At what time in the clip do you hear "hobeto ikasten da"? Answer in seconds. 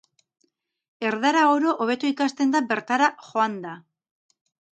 1.85-2.63